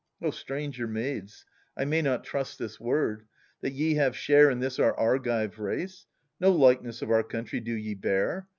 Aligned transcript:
stranger 0.31 0.87
maids, 0.87 1.45
I 1.77 1.85
may 1.85 2.01
not 2.01 2.23
trust 2.23 2.57
this 2.57 2.79
word, 2.79 3.27
That 3.61 3.73
ye 3.73 3.93
have 3.93 4.17
share 4.17 4.49
in 4.49 4.59
this 4.59 4.79
our 4.79 4.97
Argive 4.97 5.59
race. 5.59 6.07
No 6.39 6.51
likeness 6.51 7.03
of 7.03 7.11
our 7.11 7.21
country 7.21 7.59
do 7.59 7.73
ye 7.73 7.93
bear. 7.93 8.47